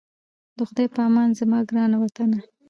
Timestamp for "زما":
1.39-1.59